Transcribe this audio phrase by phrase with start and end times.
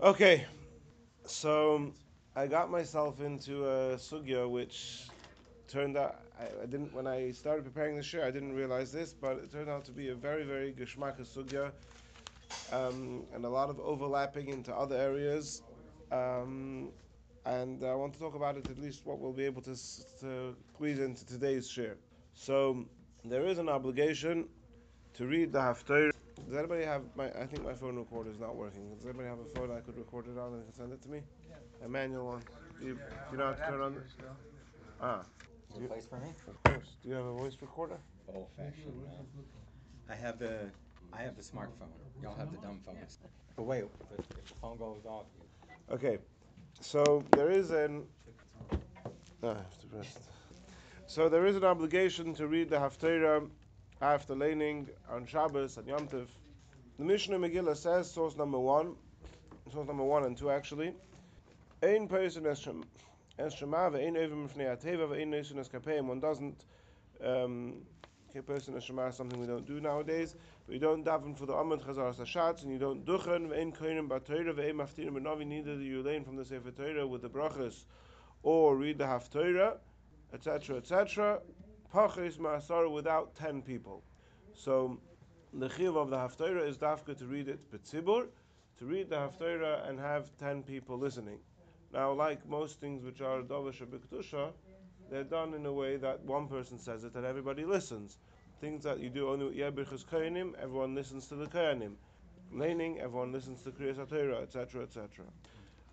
[0.00, 0.46] Okay,
[1.26, 1.90] so
[2.36, 5.08] I got myself into a sugya which
[5.66, 9.12] turned out I, I, didn't when I started preparing the share I didn't realize this,
[9.12, 11.72] but it turned out to be a very very geshmaka sugya,
[12.70, 15.62] um, and a lot of overlapping into other areas,
[16.12, 16.90] um,
[17.44, 19.74] and I want to talk about it at least what we'll be able to,
[20.20, 21.96] to squeeze into today's share.
[22.34, 22.84] So
[23.24, 24.48] there is an obligation
[25.14, 26.12] to read the haftarah.
[26.48, 27.26] Does anybody have my?
[27.26, 28.88] I think my phone recorder is not working.
[28.96, 31.10] Does anybody have a phone I could record it on and can send it to
[31.10, 31.20] me?
[31.46, 31.56] Yeah.
[31.84, 32.42] A manual one.
[32.80, 33.00] Do you, do
[33.32, 33.94] you know how to turn on?
[33.94, 34.00] The,
[35.02, 35.20] ah.
[35.70, 36.28] Is there place for me?
[36.48, 36.96] Of course.
[37.02, 37.98] Do you have a voice recorder?
[38.34, 38.94] Old fashioned.
[40.08, 40.70] I have the
[41.12, 41.92] I have the smartphone.
[42.22, 43.18] Y'all have the dumb phones.
[43.54, 45.26] But wait, if the, if the phone goes off.
[45.90, 46.16] Okay.
[46.80, 48.04] So there is an.
[49.42, 50.18] Ah, I have to press.
[51.06, 53.48] So there is an obligation to read the Haftarah
[54.00, 56.26] after laning on Shabbos and Yom Tov.
[56.98, 58.94] The Mishnah Megillah says, source number one,
[59.72, 60.92] source number one and two actually,
[61.82, 66.06] Ein person es shema ve'ein ovim mifnei ateva ve'ein nesun es kapeim.
[66.06, 66.64] One doesn't
[67.24, 67.74] um,
[68.36, 70.34] a person as shema is something we don't do nowadays.
[70.68, 74.54] We don't daven for the amud chazar sashatz, and you don't duchen ve'ein koinim ba'torah
[74.54, 75.46] ve'ein maftirim b'navi.
[75.46, 77.84] Neither do you lane from the sefer Torah with the brachas,
[78.42, 79.76] or read the haftorah,
[80.32, 81.40] etc., etc
[81.94, 84.02] pachis ma'asar without ten people.
[84.54, 84.98] So
[85.52, 88.26] the chiv of the haftarah is dafka to read it betzibur,
[88.78, 91.38] to read the haftarah and have ten people listening.
[91.92, 94.52] Now, like most things which are davish or
[95.10, 98.18] they're done in a way that one person says it and everybody listens.
[98.60, 101.92] Things that you do only with yebichas koyanim, everyone listens to the koyanim.
[102.52, 105.24] Laning, everyone listens to kriyas atayra, etc., etc.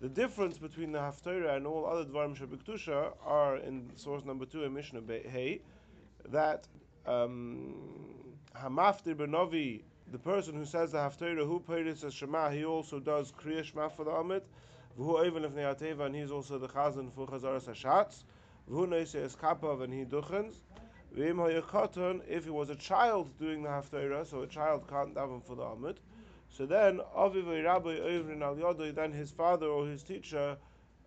[0.00, 4.64] The difference between the haftarah and all other dvarim shabiktusha are in source number two
[4.64, 5.62] in Mishnah Hey
[6.30, 6.66] that
[7.06, 7.74] um,
[8.56, 9.82] Hamaftir Benovi,
[10.12, 13.88] the person who says the Haftarah, who Peiris as Shema, he also does Kriya Shema
[13.88, 14.42] for the Amit,
[14.98, 18.24] V'hu Oivin Lefnei Ateva, and he's also the Chazan for Chazaras Hashatz,
[18.70, 20.56] V'hu Neise Eskapav, and he Duchens,
[21.16, 25.44] V'im Hayakoton, if he was a child doing the Haftarah, so a child can't daven
[25.44, 25.96] for the Amit,
[26.56, 30.56] so then, Aviv Rabbi Oivin Al Yodoi, then his father or his teacher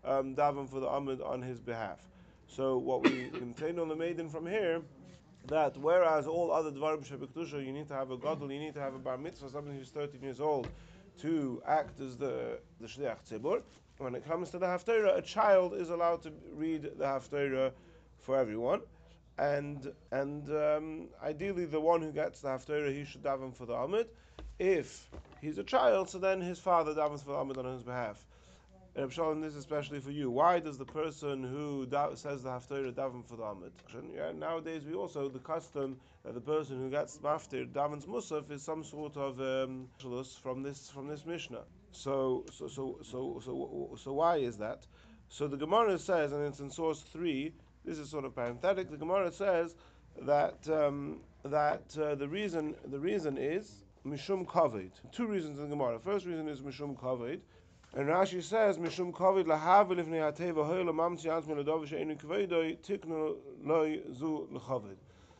[0.04, 2.00] um, daven for the Amit on his behalf.
[2.48, 4.82] So what we contain on the maiden from here
[5.48, 8.80] that whereas all other dvarim shebektusha, you need to have a gadol, you need to
[8.80, 10.68] have a bar mitzvah, somebody who's 13 years old,
[11.22, 13.62] to act as the the shliach tzibur.
[13.98, 17.72] When it comes to the haftarah, a child is allowed to read the haftarah
[18.22, 18.82] for everyone,
[19.38, 23.74] and and um, ideally the one who gets the haftarah he should daven for the
[23.74, 24.08] amid.
[24.58, 25.10] If
[25.42, 28.26] he's a child, so then his father davens for the amid on his behalf.
[29.00, 30.30] Reb Shalom, this is especially for you.
[30.30, 33.72] Why does the person who da- says the Haftarah daven for the Amid?
[34.14, 38.62] Yeah, nowadays, we also, the custom that the person who gets Maftir davens Musaf is
[38.62, 39.88] some sort of um,
[40.44, 41.62] from this from this Mishnah.
[41.94, 44.86] So, so, so, so, so, so, why is that?
[45.30, 47.54] So the Gemara says, and it's in source 3,
[47.86, 49.76] this is sort of parenthetic, the Gemara says
[50.24, 55.00] that um, that uh, the reason the reason is Mishum Kaved.
[55.14, 56.00] Two reasons in the Gemara.
[56.00, 57.40] First reason is Mishum Kaved.
[57.96, 60.32] And Rashi says, Mishum Kovid lifnei
[62.18, 64.48] kveidoi tiknu loy zu.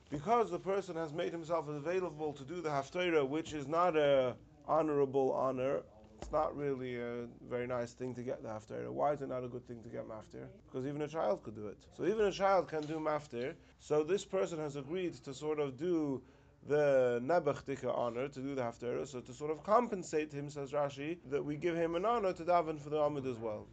[0.10, 4.36] Because the person has made himself available to do the haftarah, which is not a
[4.68, 5.82] honorable honor,
[6.20, 8.90] it's not really a very nice thing to get the haftarah.
[8.90, 10.48] Why is it not a good thing to get maftir?
[10.66, 11.78] Because even a child could do it.
[11.96, 13.54] So even a child can do maftir.
[13.80, 16.24] So this person has agreed to sort of do
[16.68, 21.18] the Nebuchadnezzar honor to do the Haftarah, so to sort of compensate him, says Rashi,
[21.30, 23.68] that we give him an honor to daven for the Amid as well.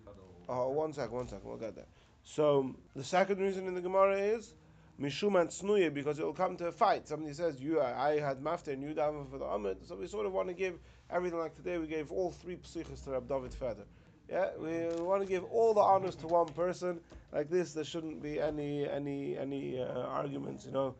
[0.49, 1.87] Oh, one second, one second, we'll get there.
[2.23, 4.55] So the second reason in the Gemara is
[5.01, 7.09] Mishum and Snuye, because it will come to a fight.
[7.09, 10.27] Somebody says, you, I had Mafta and you daven for the Amid, so we sort
[10.27, 10.79] of want to give
[11.11, 13.85] everything like today, we gave all three psichas to Rab David Feder.
[14.29, 17.01] Yeah, we want to give all the honors to one person.
[17.33, 20.95] Like this, there shouldn't be any any any uh, arguments, you know.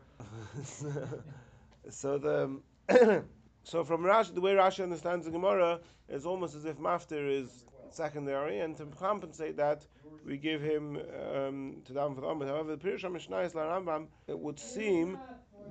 [1.89, 2.61] So the
[3.63, 7.65] so from Rashi, the way Rashi understands the Gemara is almost as if maftir is
[7.89, 9.85] secondary, and to compensate that,
[10.25, 12.47] we give him um, to for the Amid.
[12.47, 14.07] However, the Pirush Mishnah is Rambam.
[14.27, 15.17] It would seem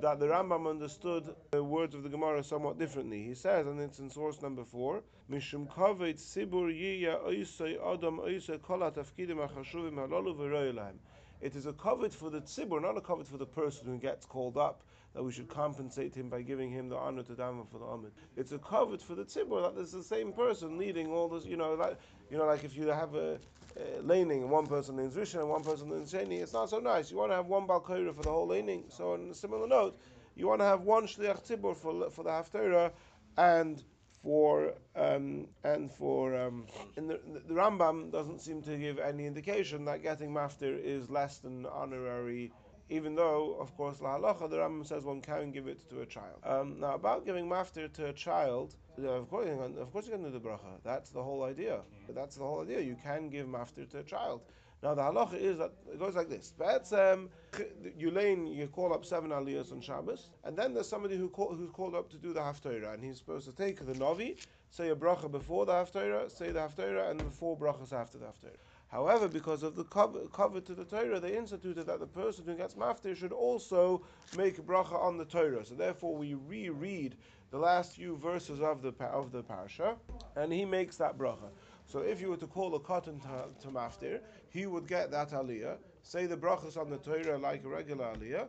[0.01, 3.23] that the Rambam understood the words of the Gemara somewhat differently.
[3.25, 7.17] He says, and it's in source number four, Mishum sibur yiya
[7.95, 8.19] adam
[9.97, 10.93] halolu.
[11.41, 14.25] It is a covet for the tzibur, not a covet for the person who gets
[14.25, 14.83] called up
[15.15, 18.13] that we should compensate him by giving him the honor to daven for the Amid.
[18.37, 21.45] It's a covet for the tzibur that there's the same person leading all this.
[21.47, 21.99] You know, like
[22.31, 23.39] you know, like if you have a,
[23.77, 27.11] a laning one person leans Rishon and one person leans Sheni, it's not so nice.
[27.11, 28.85] You want to have one balkoira for the whole laning.
[28.89, 29.99] So on a similar note,
[30.35, 32.93] you want to have one shliach tzibur for for the haftarah
[33.39, 33.83] and
[34.27, 39.85] for um, and for um, and the, the Rambam doesn't seem to give any indication
[39.85, 42.51] that getting maftir is less than honorary
[42.89, 46.07] even though, of course, la halacha, the Rambam says one can give it to a
[46.07, 46.39] child.
[46.45, 50.31] Um, now, about giving maftir to a child, of course, of course, you can do
[50.31, 50.73] the bracha.
[50.85, 51.81] That's the whole idea.
[52.09, 52.81] That's the whole idea.
[52.81, 54.43] You can give maftir to a child.
[54.83, 56.53] Now, the halacha is that it goes like this.
[56.57, 57.31] But um,
[57.97, 61.95] you call up seven aliyahs on Shabbos, and then there's somebody who call, who's called
[61.95, 64.37] up to do the haftarah, and he's supposed to take the novi,
[64.71, 68.27] say a bracha before the haftarah, say the haftarah, and the four brachas after the
[68.27, 68.59] haftarah.
[68.89, 72.55] However, because of the cover, cover, to the Torah, they instituted that the person who
[72.55, 74.03] gets maftir should also
[74.37, 75.65] make bracha on the Torah.
[75.65, 77.17] So therefore, we reread
[77.51, 79.97] the last few verses of the of the parasha,
[80.37, 81.51] and he makes that bracha.
[81.87, 85.31] So if you were to call a cotton to, to maftir, he would get that
[85.31, 88.49] aliyah, say the brachas on the Torah like a regular aliyah,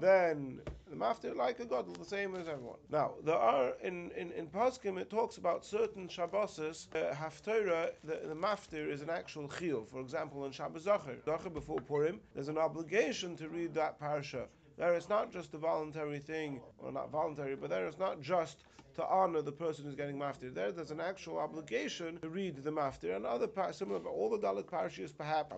[0.00, 2.78] then the maftir like a god, the same as everyone.
[2.90, 7.90] Now there are in in in Paskim it talks about certain Shabboses uh, haftarah.
[8.04, 9.88] The, the maftir is an actual chiyuv.
[9.88, 14.46] For example, in Shabbos Zachar, Zachar before Purim, there's an obligation to read that parsha.
[14.76, 18.62] There is not just a voluntary thing, or not voluntary, but there is not just
[18.98, 20.52] to honor the person who's getting maftir.
[20.52, 23.14] There, there's an actual obligation to read the maftir.
[23.14, 25.52] And other par- of all the Dalit parshas, perhaps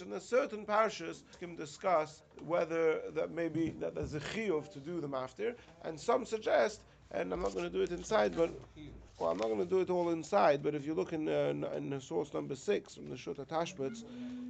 [0.00, 5.00] and there's certain parshas can discuss whether that maybe that there's a chiyuv to do
[5.02, 6.80] the maftir, and some suggest.
[7.10, 8.50] And I'm not going to do it inside, but
[9.18, 10.62] well, I'm not going to do it all inside.
[10.62, 14.04] But if you look in, uh, in source number six from the Shuta Tashbitz,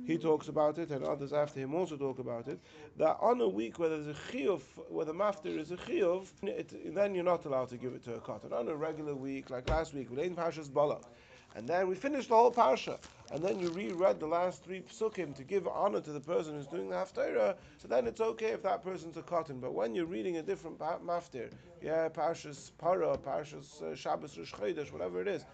[0.06, 2.58] he talks about it, and others after him also talk about it.
[2.96, 6.28] That on a week where there's a chiyuv, where the maftir is a chiyuv,
[6.94, 8.52] then you're not allowed to give it to a cotton.
[8.52, 11.04] On a regular week, like last week, with Ein Pashas Balak,
[11.56, 12.98] and then we finished the whole parsha,
[13.30, 16.66] and then you reread the last three psukim to give honor to the person who's
[16.66, 17.56] doing the haftarah.
[17.78, 19.60] So then it's okay if that person's a cotton.
[19.60, 24.92] But when you're reading a different maftir, yeah, parshas para, parshas uh, Shabbos Rosh Chodesh,
[24.92, 25.44] whatever it is,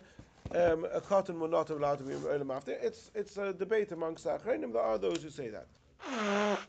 [0.55, 2.77] um, a cotton will not allowed to be early maftir.
[2.83, 4.73] It's it's a debate amongst the achrenim.
[4.73, 5.67] There are those who say that.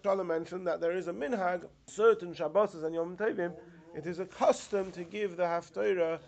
[0.04, 3.54] Shalom mentioned that there is a minhag, certain Shabbos and Yom Tovim,
[3.96, 6.20] it is a custom to give the haftarah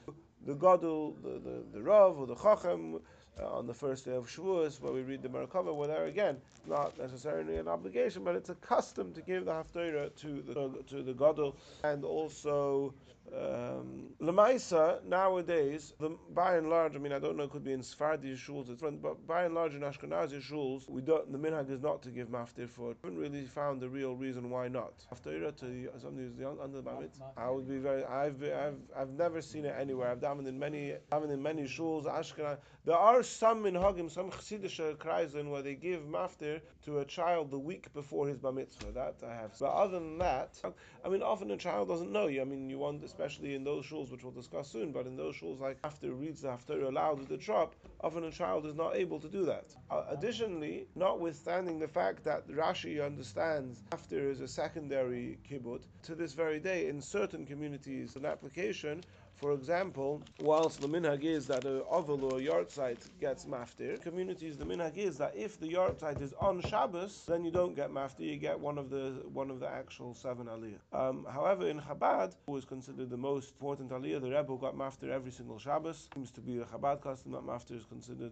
[0.45, 2.99] the Gadol, the, the, the Rav, or the Chacham,
[3.41, 6.37] uh, on the first day of Shavuos, where we read the Merkava, where there again,
[6.67, 11.01] not necessarily an obligation, but it's a custom to give the Haftarah to the to
[11.01, 12.93] the Gadol, and also
[13.31, 17.73] um, Lemaisa nowadays, the, by and large, I mean I don't know, it could be
[17.73, 18.67] in Sephardi shuls,
[19.01, 21.31] but by and large in Ashkenazi shuls, we don't.
[21.31, 22.91] The minhag is not to give maftir for.
[22.91, 24.93] I haven't really found the real reason why not.
[25.11, 27.03] Haftarah to somebody who's young under the bar
[27.37, 28.03] I would be very.
[28.05, 30.09] I've I've I've never seen it anywhere.
[30.09, 32.05] I've done in many davened in many shuls.
[32.05, 32.57] Ashkenaz.
[32.85, 37.59] There are some minhagim, some chassidish kreisen where they give maftir to a child the
[37.59, 38.91] week before his bar mitzvah.
[38.91, 39.51] That I have.
[39.59, 40.61] But other than that,
[41.03, 42.41] I mean, often a child doesn't know you.
[42.41, 45.35] I mean, you want especially in those shuls, which we'll discuss soon, but in those
[45.35, 48.95] shuls, like after reads the Haftarah aloud at the shop, often a child is not
[48.95, 49.65] able to do that.
[49.91, 56.33] Uh, additionally, notwithstanding the fact that Rashi understands after is a secondary kibbut, to this
[56.33, 59.03] very day, in certain communities, an application
[59.35, 64.57] for example, whilst the minhag is that a oval or a yahrzeit gets maftir, communities
[64.57, 68.21] the minhag is that if the yahrzeit is on Shabbos, then you don't get maftir,
[68.31, 70.79] you get one of the one of the actual seven aliyah.
[70.93, 75.09] Um, however, in Chabad, who is considered the most important aliyah, the Rebbe got maftir
[75.09, 76.09] every single Shabbos.
[76.13, 78.31] Seems to be a Chabad custom that maftir is considered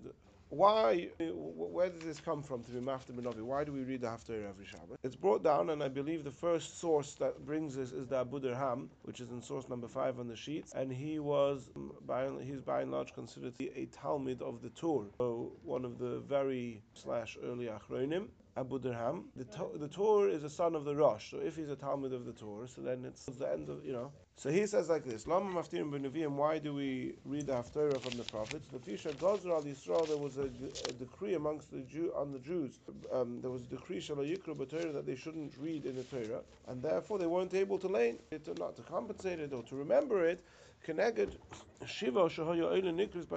[0.51, 3.41] why, eh, where did this come from to be Mafta Benovi?
[3.41, 4.98] Why do we read the Haftarah every Shabbat?
[5.01, 8.41] It's brought down, and I believe the first source that brings this is the Abu
[8.41, 12.27] Dirham, which is in source number five on the sheets, and he was, mm, by,
[12.43, 15.98] he's by and large considered to be a Talmid of the Tur, so one of
[15.98, 18.27] the very slash early Achronim.
[18.58, 19.29] Abu Dirham.
[19.36, 22.13] The, to- the Tur is a son of the Rosh, so if he's a Talmid
[22.13, 24.12] of the Tur, so then it's the end of, you know.
[24.36, 28.24] So he says like this, Lama Maftirim why do we read the Haftarah from the
[28.24, 28.67] prophets?
[28.67, 30.50] The Fisha Gozra al Yisrael, there was a,
[30.88, 32.79] a, decree amongst the Jew, on the Jews,
[33.12, 36.41] um, there was a decree, Shalom Yikru B'Torah, that they shouldn't read in the Torah,
[36.67, 40.25] and therefore they weren't able to learn it, not to compensate it, or to remember
[40.25, 40.43] it,
[40.86, 41.38] Keneged
[41.86, 43.27] Shiva Shahoyo Eilen Nikris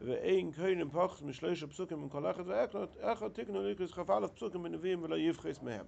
[0.00, 5.16] ואין קודם פחס משלושה פסוקים מכל אחד ואחד, אחד תקנו ליקרס כ"א פסוקים בנביאים ולא
[5.18, 5.84] יבחס מהם.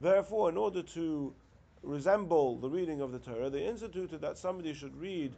[0.00, 1.34] Therefore, in order to
[1.82, 5.32] resemble the reading of the Torah, they instituted that somebody should read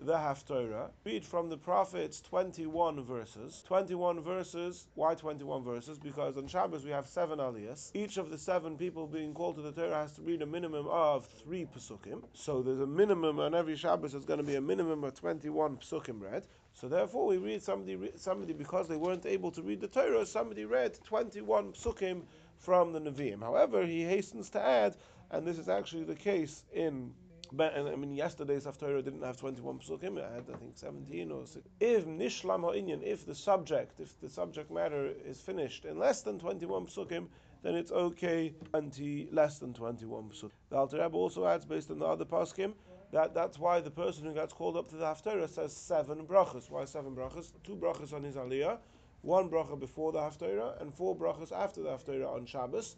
[0.00, 3.62] the Haftorah, read from the prophets 21 verses.
[3.66, 4.86] 21 verses.
[4.94, 5.98] Why 21 verses?
[5.98, 7.90] Because on Shabbos we have seven aliyahs.
[7.94, 10.86] Each of the seven people being called to the Torah has to read a minimum
[10.88, 12.22] of three psukim.
[12.34, 14.12] So there's a minimum on every Shabbos.
[14.12, 16.42] There's going to be a minimum of 21 psukim read.
[16.73, 20.25] So therefore, we read somebody somebody because they weren't able to read the Torah.
[20.25, 22.23] Somebody read 21 psukim
[22.57, 23.41] from the Nevi'im.
[23.41, 24.95] However, he hastens to add,
[25.29, 27.13] and this is actually the case in
[27.59, 31.67] I mean, yesterday's Haftarah didn't have 21 psukim, it had, I think, 17 or 6.
[31.81, 36.39] If Nishlam Ha'inyan, if the subject, if the subject matter is finished in less than
[36.39, 37.27] 21 psukim,
[37.61, 40.51] then it's okay 20, less than 21 psukim.
[40.69, 42.73] The Alter Rebbe also adds, based on the other paskim,
[43.11, 46.69] that that's why the person who gets called up to the Haftarah says seven brachas.
[46.69, 47.51] Why seven brachas?
[47.63, 48.77] Two brachas on his aliyah,
[49.21, 52.95] one bracha before the Haftarah, and four brachas after the Haftarah on Shabbos.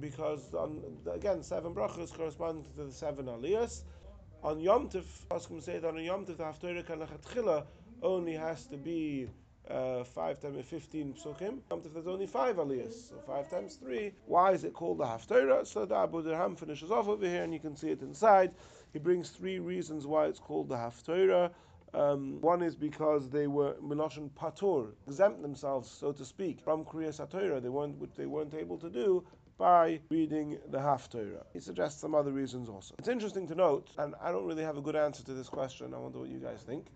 [0.00, 3.82] Because, on, again, seven brachas correspond to the seven aliyahs.
[4.42, 7.66] On Yom Tov, Paskim say that on Yom Tov, the Haftarah
[8.02, 9.28] only has to be
[9.70, 11.58] uh, 5 times 15 psukim.
[11.70, 14.10] Tov, there's only 5 aliyahs, so 5 times 3.
[14.24, 15.66] Why is it called the Haftarah?
[15.66, 18.52] So the Abu Dirham finishes off over here, and you can see it inside.
[18.92, 21.50] He brings three reasons why it's called the Haftarah.
[21.92, 27.08] Um, one is because they were Miloshan Patur, exempt themselves, so to speak, from Kriya
[27.08, 29.24] Satorah, they weren't, which they weren't able to do
[29.58, 31.44] by reading the Haftarah.
[31.52, 32.94] He suggests some other reasons also.
[32.98, 35.92] It's interesting to note, and I don't really have a good answer to this question,
[35.92, 36.86] I wonder what you guys think.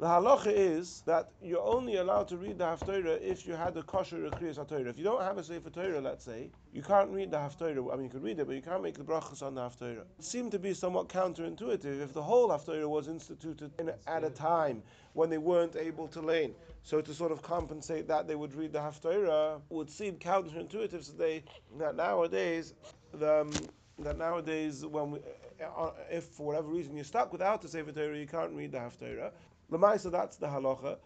[0.00, 3.82] The halacha is that you're only allowed to read the Haftarah if you had a
[3.82, 4.86] kosher or Kriyas HaTorah.
[4.86, 7.92] If you don't have a Sefer Torah, let's say, you can't read the Haftarah.
[7.92, 10.04] I mean, you can read it, but you can't make the brachas on the Haftarah.
[10.16, 14.30] It seemed to be somewhat counterintuitive if the whole Haftarah was instituted in, at a
[14.30, 16.54] time when they weren't able to lane.
[16.84, 21.42] So to sort of compensate that, they would read the Haftarah would seem counterintuitive today
[21.76, 22.74] that nowadays,
[23.14, 25.18] the, um, that nowadays, when we,
[25.60, 28.78] uh, if for whatever reason you're stuck without the Sefer Torah, you can't read the
[28.78, 29.32] Haftarah.
[29.70, 30.96] Lamaisa, that's the halacha.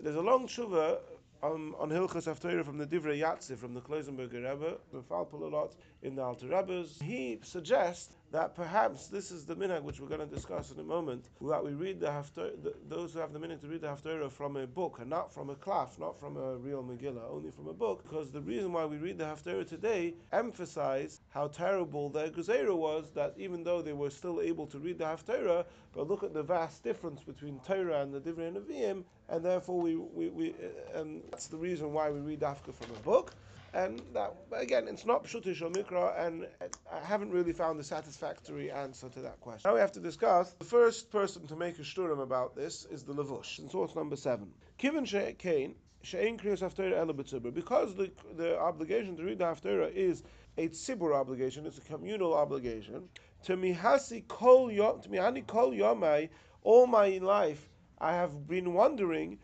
[0.00, 0.98] There's a long tshuva
[1.42, 5.70] on, on Hilchas Haftarah from the Divrei Yatziv from the Kloisenberger Rebbe, the Falpul
[6.02, 6.98] in the Alter Rebbe's.
[7.00, 10.82] He suggests that perhaps this is the minhag which we're going to discuss in a
[10.82, 12.52] moment, that we read the Haftarah,
[12.88, 15.50] those who have the minhag to read the Haftarah from a book and not from
[15.50, 18.84] a klaf, not from a real Megillah, only from a book, because the reason why
[18.84, 23.94] we read the Haftarah today emphasize how terrible their Gezerah was, that even though they
[23.94, 28.02] were still able to read the Haftarah, but look at the vast difference between Torah
[28.02, 30.54] and the Divrei Nevi'im, and therefore we, we, we
[30.94, 33.34] um, and that's the reason why we read Dafka from a book.
[33.74, 36.46] And that, again, it's not Pshutish or Mikra, and
[36.90, 39.68] I haven't really found a satisfactory answer to that question.
[39.68, 43.04] Now we have to discuss the first person to make a shturim about this is
[43.04, 44.52] the Levush, in source number seven.
[44.78, 47.12] Kivin She'ekain, She'ein Kriyas Haftarah Ela
[47.50, 50.22] Because the, the obligation to read the Haftarah is
[50.56, 53.08] a tzibur obligation, it's a communal obligation.
[53.44, 56.30] To mihasi kol yom, to kol yomai,
[56.62, 57.68] all my life
[58.00, 59.38] I have been wondering.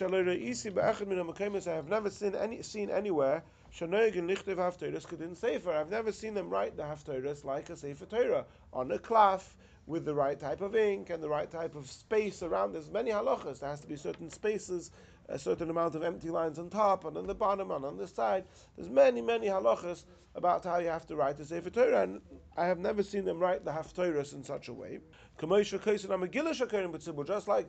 [0.00, 3.42] I have never seen any seen anywhere
[3.74, 5.72] Shanoigin Lichtev Haftarahs Kedin Sefer.
[5.72, 9.54] I've never seen them write the Haftarahs like a Sefer Torah on a klaf
[9.86, 12.72] with the right type of ink and the right type of space around.
[12.72, 13.60] There's many halachas.
[13.60, 14.90] There has to be certain spaces,
[15.32, 18.06] a certain amount of empty lines on top and on the bottom and on the
[18.06, 18.44] side.
[18.76, 22.20] There's many, many halachas about how you have to write the Sefer Torah, and
[22.56, 25.00] I have never seen them write the Haftorahs in such a way.
[25.40, 25.80] Just like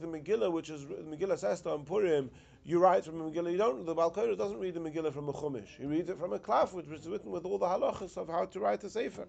[0.01, 2.29] the Megillah, which is Megillah Sesta and Purim,
[2.65, 3.51] you write from a Megillah.
[3.51, 3.85] You don't.
[3.85, 5.77] The Balkoira doesn't read the Megillah from a Chumash.
[5.77, 8.45] He reads it from a Klaf, which was written with all the halachas of how
[8.45, 9.27] to write a Sefer.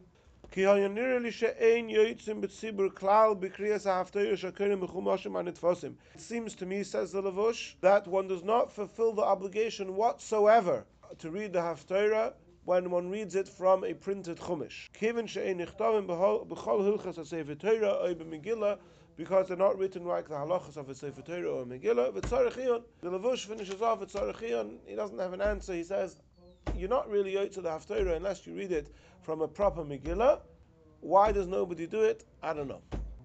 [0.57, 0.63] It
[6.17, 10.87] seems to me, says the Lavush, that one does not fulfill the obligation whatsoever
[11.19, 12.35] to read the Haftarah
[12.65, 14.91] when one reads it from a printed Chumash
[19.17, 22.15] because they're not written like the halachas of a Sefer Torah or a Megillah.
[22.15, 25.73] But Tzarech the Lavush finishes off with Tzarech he doesn't have an answer.
[25.75, 26.17] He says,
[26.76, 28.88] you're not really to the Haftarah unless you read it
[29.23, 30.40] from a proper Megillah.
[31.00, 32.25] Why does nobody do it?
[32.42, 32.83] I don't know.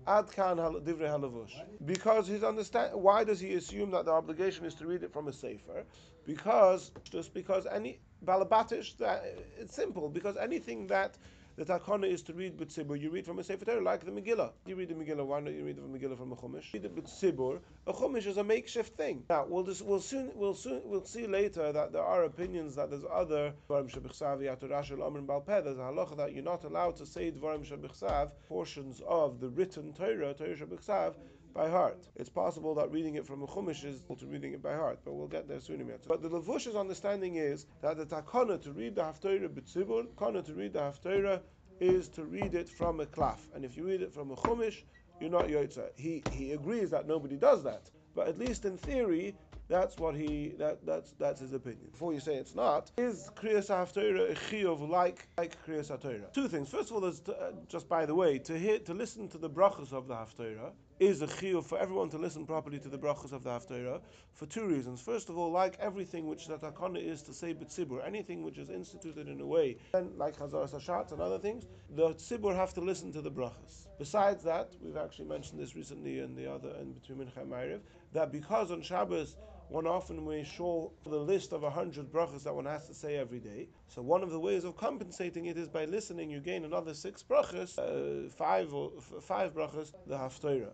[0.08, 1.53] Ad kan divrei halavush.
[1.86, 2.93] Because he's understand.
[2.93, 5.84] Why does he assume that the obligation is to read it from a sefer?
[6.25, 9.24] Because just because any balabatish, that
[9.58, 10.10] it's simple.
[10.10, 11.17] Because anything that
[11.60, 12.98] the takana is to read b'tzibur.
[12.98, 14.51] You read from a Sefer Torah, like the Megillah.
[14.66, 16.72] You read the Megillah, why don't you read the Megillah from a Chumash?
[16.72, 17.60] Read it b'tzibur.
[17.86, 19.25] A Chumash is a makeshift thing.
[19.30, 22.89] Now, we'll, just, we'll soon, we'll soon, we'll see later that there are opinions that
[22.89, 25.66] there's other Dvarim Shebichsav, Yatorash El Amr Balpeh.
[25.66, 29.92] There's a halacha that you're not allowed to say Dvarim Shebichsav, portions of the written
[29.92, 31.16] Torah, Torah Shebichsav,
[31.53, 32.08] by heart.
[32.15, 35.13] It's possible that reading it from a chumash is to reading it by heart, but
[35.13, 35.89] we'll get there soon.
[36.08, 40.53] But the Levush's understanding is that the takana to read the haftarah b'tzibur, takana to
[40.53, 41.41] read the haftarah
[41.79, 44.84] is to read it from a klaf, and if you read it from a chumash,
[45.20, 45.89] you're not yotza.
[45.96, 49.36] He he agrees that nobody does that, but at least in theory,
[49.70, 51.89] that's what he that that's that's his opinion.
[51.91, 56.34] Before you say it's not, is kriyas haftarah a chiyuv like like kriyas?
[56.34, 56.70] Two things.
[56.70, 59.50] First of all, there's uh, just by the way to hear to listen to the
[59.50, 63.32] brachas of the haftarah is a chiyuv for everyone to listen properly to the brachas
[63.32, 64.01] of the Haftarah
[64.34, 65.00] for two reasons.
[65.00, 68.70] First of all, like everything which the takana is to say b'tzibur, anything which is
[68.70, 72.82] instituted in a way, and like Chazar Sashat and other things, the tzibur have to
[72.82, 73.88] listen to the brachas.
[73.98, 77.79] Besides that, we've actually mentioned this recently in the other, in between Mincha and Ma'ariv,
[78.12, 79.38] that because on Shabbos
[79.70, 83.18] one often we show the list of a hundred brachas that one has to say
[83.18, 83.70] every day.
[83.88, 86.30] So one of the ways of compensating it is by listening.
[86.30, 90.74] You gain another six brachas, uh, five or five brachas, the haftorah.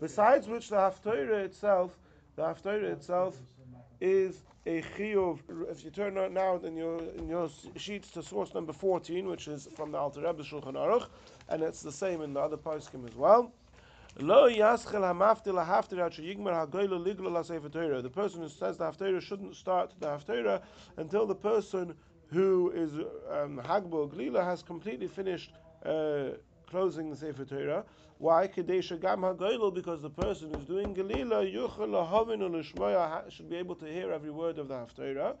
[0.00, 1.98] Besides which, the haftorah itself,
[2.36, 3.38] the haftorah itself,
[4.00, 5.38] is a chiyuv.
[5.70, 9.68] If you turn now in your in your sheets to source number fourteen, which is
[9.74, 11.06] from the Alter Rebbe Shulchan Aruch,
[11.48, 13.52] and it's the same in the other poskim as well.
[14.16, 14.22] The
[18.14, 20.62] person who says the haftarah shouldn't start the haftarah
[20.96, 21.94] until the person
[22.28, 22.92] who is
[23.30, 25.50] um, hagbol glila has completely finished
[25.84, 26.26] uh,
[26.66, 27.84] closing the sefer Torah.
[28.24, 28.46] Why?
[28.46, 31.44] Because the person who's doing Galila,
[33.30, 35.36] should be able to hear every word of the Haftarah.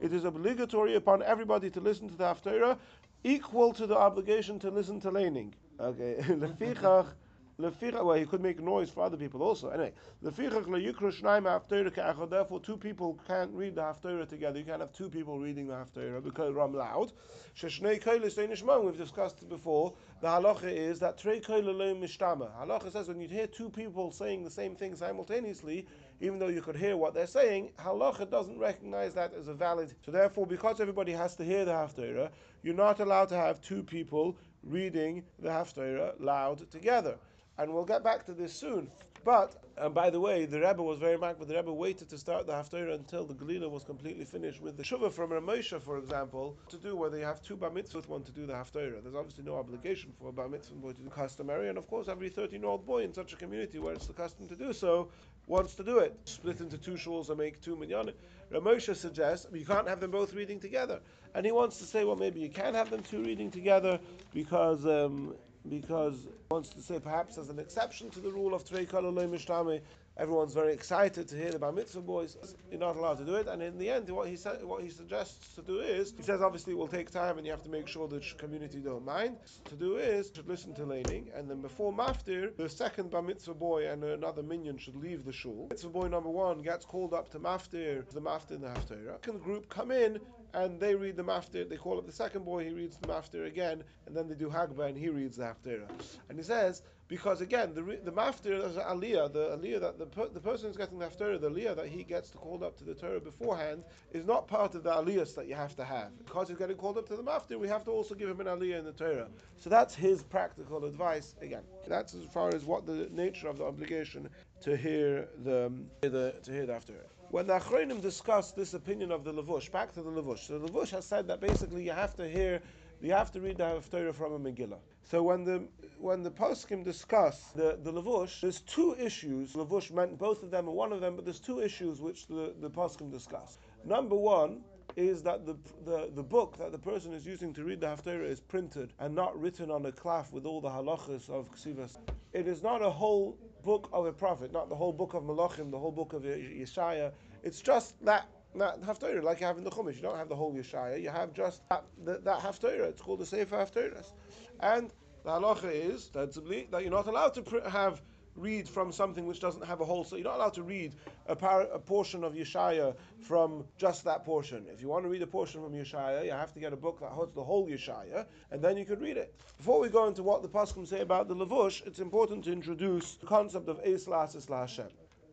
[0.00, 2.78] It is obligatory upon everybody to listen to the Haftarah,
[3.24, 5.52] equal to the obligation to listen to laning.
[5.80, 6.22] Okay.
[7.60, 9.68] Lefichach, well, he could make noise for other people also.
[9.68, 9.92] Anyway,
[10.24, 12.30] lefichach leyukru shnaim haftarah ke'achad.
[12.30, 14.58] Therefore, two people can't read the haftarah together.
[14.58, 17.12] You can't have two people reading the haftarah because ram loud.
[17.54, 18.84] Sheshnei koilis nishmam.
[18.84, 19.92] We've discussed before.
[20.22, 22.50] The halacha is that trei koilei mishtama.
[22.58, 25.86] Halacha says when you hear two people saying the same thing simultaneously,
[26.20, 29.94] even though you could hear what they're saying, halacha doesn't recognize that as a valid.
[30.06, 32.30] So therefore, because everybody has to hear the haftarah,
[32.62, 37.16] you're not allowed to have two people reading the haftarah loud together
[37.60, 38.90] and we'll get back to this soon.
[39.22, 42.18] But and by the way, the Rebbe was very mad, but the Rebbe waited to
[42.18, 45.98] start the Haftarah until the Galila was completely finished with the Shuvah from Ramosha, for
[45.98, 49.02] example, to do where they have two Bar Mitzvot one to do the Haftarah.
[49.02, 52.08] There's obviously no obligation for a Bar Mitzvah boy to do customary, and of course,
[52.08, 54.72] every 13 year old boy in such a community where it's the custom to do
[54.72, 55.08] so
[55.46, 56.18] wants to do it.
[56.24, 58.12] Split into two shuls and make two minyan.
[58.50, 61.00] Ramosha suggests you can't have them both reading together.
[61.34, 63.98] And he wants to say, well, maybe you can have them two reading together
[64.32, 64.86] because.
[64.86, 65.34] Um,
[65.68, 69.80] because wants to say perhaps as an exception to the rule of Trei Mishtame,
[70.16, 72.36] everyone's very excited to hear the Bar Mitzvah boys.
[72.70, 74.90] You're not allowed to do it, and in the end, what he said, what he
[74.90, 77.70] suggests to do is, he says obviously it will take time, and you have to
[77.70, 79.36] make sure the community don't mind.
[79.68, 83.54] To do is should listen to laning, and then before maftir, the second Bar Mitzvah
[83.54, 85.68] boy and another minion should leave the shul.
[85.70, 89.22] Mitzvah boy number one gets called up to maftir, the maftir and the haftarah.
[89.24, 90.20] Second group come in
[90.54, 91.68] and they read the maftir.
[91.68, 92.64] They call up the second boy.
[92.64, 95.88] He reads the maftir again, and then they do hagba, and he reads the haftarah.
[96.28, 100.28] And he says because again the the maftir is aliyah, the aliyah that the per,
[100.28, 102.94] the person who's getting the haftarah, the aliyah that he gets called up to the
[102.94, 103.82] Torah beforehand
[104.12, 106.16] is not part of the aliyahs that you have to have.
[106.18, 108.46] Because he's getting called up to the maftir, we have to also give him an
[108.46, 109.28] aliyah in the Torah.
[109.58, 111.34] So that's his practical advice.
[111.42, 114.28] Again, that's as far as what the nature of the obligation
[114.60, 119.24] to hear the, the to hear the haftarah when the Achronim discussed this opinion of
[119.24, 122.28] the Levush, back to the Levush, the Levush has said that basically you have to
[122.28, 122.60] hear,
[123.00, 124.78] you have to read the Haftarah from a Megillah.
[125.04, 129.52] So when the when the poskim discuss the, the Levush, there's two issues.
[129.52, 132.54] Levush meant both of them or one of them, but there's two issues which the,
[132.60, 133.58] the poskim discuss.
[133.84, 134.62] Number one
[134.96, 138.28] is that the, the, the book that the person is using to read the Haftarah
[138.28, 141.96] is printed and not written on a cloth with all the halachas of Ksivas.
[142.32, 145.70] It is not a whole book of a prophet, not the whole book of Malachim,
[145.70, 147.12] the whole book of Yeshaya.
[147.42, 149.96] It's just that that Haftarah, like you have in the Chumash.
[149.96, 151.00] You don't have the whole Yeshaya.
[151.00, 152.88] You have just that, that, that Haftarah.
[152.88, 154.12] It's called the Sefer Haftarahs.
[154.60, 154.92] And
[155.24, 156.34] the halacha is that
[156.82, 158.02] you're not allowed to have
[158.36, 160.04] read from something which doesn't have a whole.
[160.04, 160.94] So you're not allowed to read
[161.26, 164.66] a, par, a portion of Yeshaya from just that portion.
[164.72, 167.00] If you want to read a portion from Yeshaya, you have to get a book
[167.00, 169.34] that holds the whole Yeshaya, and then you could read it.
[169.58, 173.16] Before we go into what the Paskim say about the Levush, it's important to introduce
[173.16, 174.88] the concept of Eis Lasis Hashem.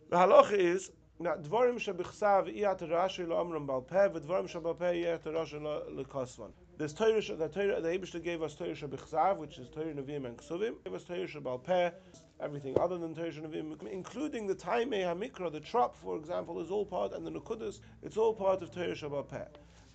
[0.10, 5.23] The halacha is dvarim shebichsav iyat rashi lo amram bal peh, v'dvarim shebal peh iyat
[5.23, 6.51] rashi lo lekosvan.
[6.77, 10.38] There's Torah, the Torah, the Eibishter gave us Torah shebichsav, which is Torah Nevi'im and
[10.38, 10.75] Ksuvim.
[10.83, 11.89] Gave us Torah shebal peh,
[12.39, 16.86] everything other than Torah Nevi'im, including the Taimei HaMikra, the trap, for example, is all
[16.86, 19.45] part, and the Nukudas, it's all part of Torah peh.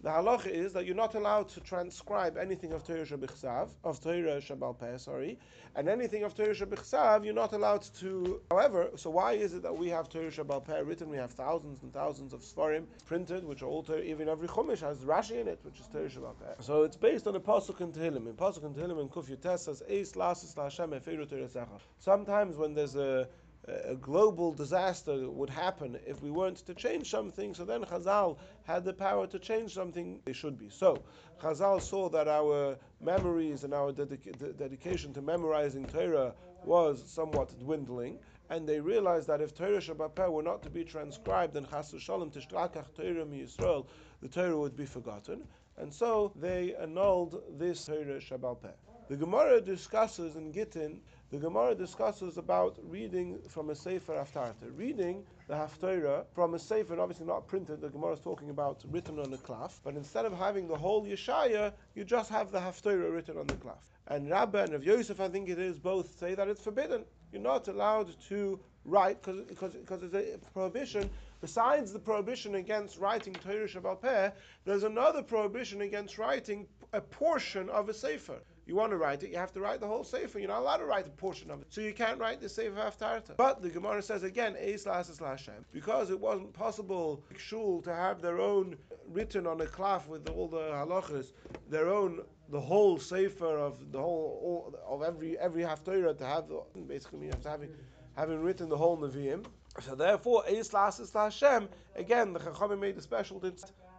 [0.02, 4.40] The halacha is that you're not allowed to transcribe anything of Torah Shabichsav, of Torah
[4.40, 5.38] Shabal Peh, sorry,
[5.76, 8.40] and anything of Torah Shabichsav, you're not allowed to.
[8.50, 11.08] However, so why is it that we have Torah Shabal Peh written?
[11.08, 14.98] We have thousands and thousands of Svarim printed, which are all even every Chumash has
[14.98, 16.62] Rashi in it, which is Torah Shabal Peh.
[16.62, 18.26] So it's based on a Pasuk in Tehillim.
[18.26, 23.28] In Pasuk in Tehillim, in Kuf says, Eis Lasis Torah Sometimes when there's a
[23.68, 27.55] a global disaster would happen if we weren't to change something.
[27.55, 30.20] So then Chazal had the power to change something.
[30.25, 30.68] They should be.
[30.68, 31.05] So
[31.40, 38.18] Chazal saw that our memories and our dedica- dedication to memorizing Torah was somewhat dwindling.
[38.51, 42.31] And they realized that if Torah Shabbat were not to be transcribed and Chas Shalom
[42.31, 43.87] Tishtrakach Torah Mi Yisrael,
[44.20, 45.44] the Torah would be forgotten.
[45.79, 48.75] And so they annulled this Torah Shabbat
[49.09, 51.01] The Gemara discusses in Gittin
[51.33, 54.53] the Gemara discusses about reading from a Sefer Haftarah.
[54.77, 58.85] Reading the Haftarah from a Sefer, and obviously not printed, the Gemara is talking about
[58.90, 62.59] written on a cloth, but instead of having the whole Yeshaya, you just have the
[62.59, 63.88] Haftarah written on the cloth.
[64.09, 67.03] And Rabbah and Rav Yosef, I think it is, both say that it's forbidden.
[67.33, 71.09] You're not allowed to write because because there's a prohibition.
[71.40, 74.31] Besides the prohibition against writing Torah Shabbat Peh,
[74.66, 79.31] there's another prohibition against writing a portion of a Sefer you want to write it,
[79.31, 80.38] you have to write the whole Sefer.
[80.38, 81.66] You're not allowed to write a portion of it.
[81.70, 83.37] So you can't write the Sefer Haftarta.
[83.37, 88.40] But the Gemara says again, Eis Hashem, because it wasn't possible Shul to have their
[88.40, 88.77] own
[89.09, 91.33] written on a cloth with all the halachas,
[91.68, 92.20] their own
[92.51, 97.29] the whole sefer of the whole all, of every every haftarah to have the, basically
[97.29, 97.70] to having
[98.14, 99.44] having written the whole nevi'im.
[99.81, 103.40] So therefore, Eis Hashem again the Chachamim made a special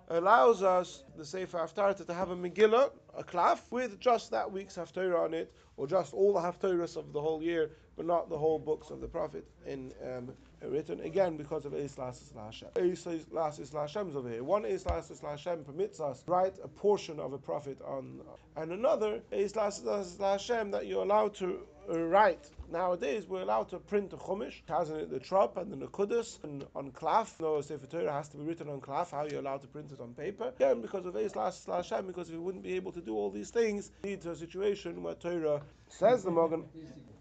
[0.09, 4.75] allows us, the Sefer Haftarah, to have a Megillah, a klaf, with just that week's
[4.75, 8.37] Haftarah on it, or just all the Haftarahs of the whole year, but not the
[8.37, 10.33] whole books of the Prophet in um,
[10.69, 12.69] written, again because of Eis Lasis Hashem.
[12.77, 14.43] Eis Lasis Hashem is over here.
[14.43, 18.21] One Eis Lasis Hashem permits us write a portion of a prophet on,
[18.55, 24.13] and another Eis Lasis Hashem that you're allowed to write Nowadays, we're allowed to print
[24.13, 27.39] a chumash, has in it the trop and the nekudus, and on klaf.
[27.39, 29.11] No, Sefer Torah has to be written on klaf.
[29.11, 30.51] How you're you allowed to print it on paper?
[30.55, 33.51] Again, because of Eis slash Hashem, because we wouldn't be able to do all these
[33.51, 36.65] things, lead to a situation where Torah says the Magen.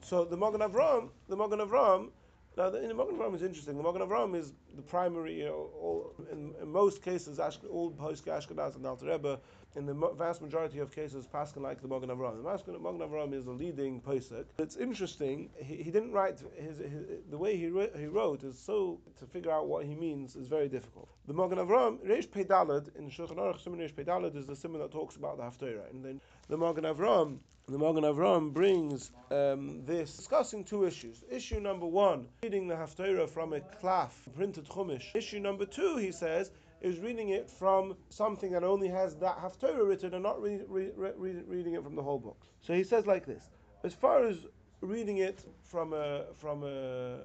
[0.00, 2.08] So the Magen Avram, the Magen Avram,
[2.56, 3.76] now, the, the Magen Avram is interesting.
[3.76, 8.24] The Magen Avram is the primary, you know, all, in, in, most cases, all post
[8.24, 9.38] Ashkenaz and Alter Rebbe
[9.74, 12.36] in the vast majority of cases, Paskin like the Magen Avraham.
[12.36, 14.44] The Magen Avraham is a leading posek.
[14.58, 15.50] It's interesting.
[15.56, 19.26] He, he didn't write his, his, the way he, re, he wrote is so to
[19.26, 21.08] figure out what he means is very difficult.
[21.26, 24.92] The Magen Avraham Reish Pedalad in Shulchan Aruch Simon Reish Pedalad is the simon that
[24.92, 30.16] talks about the Haftarah, and then the Magen Avraham the Magen Avraham brings um, this
[30.16, 31.22] discussing two issues.
[31.30, 35.14] Issue number one, reading the Haftarah from a klaf, printed chumash.
[35.14, 36.50] Issue number two, he says,
[36.82, 40.90] is reading it from something that only has that Haftorah written and not re- re-
[40.96, 42.36] re- reading it from the whole book.
[42.60, 43.42] So he says like this:
[43.84, 44.46] as far as
[44.80, 47.20] reading it from a from a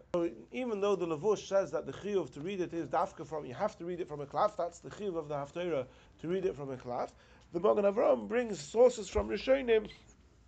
[0.52, 3.56] even though the Lavush says that the chiyuv to read it is dafka from you
[3.56, 4.56] have to read it from a klaf.
[4.56, 5.88] That's the chiyuv of the Haftorah
[6.22, 7.10] to read it from a klaf.
[7.54, 9.90] The Magen Avram brings sources from Rishonim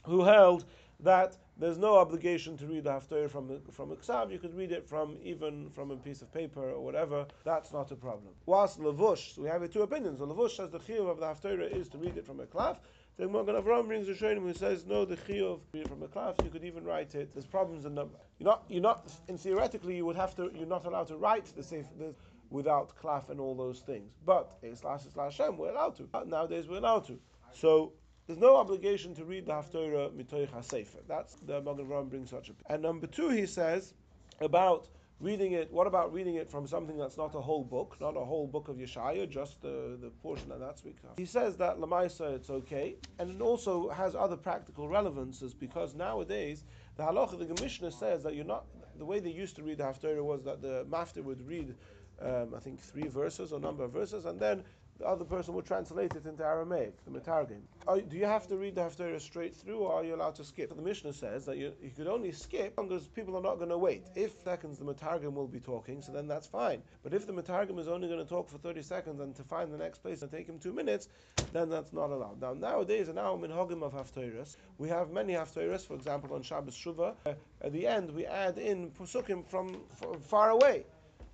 [0.05, 0.65] who held
[0.99, 4.31] that there's no obligation to read the Haftarah from the, from a ksav.
[4.31, 7.25] You could read it from even from a piece of paper or whatever.
[7.43, 8.33] That's not a problem.
[8.45, 10.19] Whilst Lavush, so we have two opinions.
[10.19, 12.77] The Lavush says the chiyuv of the Haftarah is to read it from a klaf.
[13.17, 16.41] The Magen Avram brings a Shonim who says no, the chiyuv read from a klaf.
[16.43, 17.33] You could even write it.
[17.33, 18.17] There's problems in number.
[18.39, 18.63] You're not.
[18.69, 19.11] You're not.
[19.27, 20.49] In theoretically, you would have to.
[20.55, 21.85] You're not allowed to write the safe.
[21.97, 22.13] The,
[22.49, 24.11] without klaf and all those things.
[24.25, 26.09] But Islas Islas Hashem, we're allowed to.
[26.25, 27.19] Nowadays, we're allowed to.
[27.53, 27.93] So
[28.29, 31.01] there's no obligation to read the Haftorah mitoich hasefer.
[31.07, 32.53] That's the Magen brings such a.
[32.71, 33.95] And number two, he says
[34.39, 34.87] about
[35.19, 35.71] reading it.
[35.71, 38.67] What about reading it from something that's not a whole book, not a whole book
[38.67, 42.97] of Yeshaya, just the, the portion that that's because he says that lamaisa it's okay,
[43.17, 46.65] and it also has other practical relevances because nowadays
[46.97, 48.65] the halacha, the Mishnah says that you're not
[48.99, 51.73] the way they used to read the Haftorah was that the mafter would read.
[52.21, 54.65] Um, I think three verses or number of verses, and then
[54.99, 57.61] the other person will translate it into Aramaic, the Metargim.
[58.09, 60.75] do you have to read the Haftarah straight through, or are you allowed to skip?
[60.75, 63.77] The Mishnah says that you, you could only skip because people are not going to
[63.77, 64.07] wait.
[64.15, 66.81] If seconds the Metargim will be talking, so then that's fine.
[67.01, 69.71] But if the Metargim is only going to talk for 30 seconds and to find
[69.71, 71.07] the next place and take him two minutes,
[71.53, 72.41] then that's not allowed.
[72.41, 76.75] Now, nowadays, in our Minhagim of Haftarahs, we have many Haftarahs, for example, on Shabbos
[76.75, 77.15] Shuvah.
[77.61, 79.79] At the end, we add in Pusukim from
[80.27, 80.85] far away.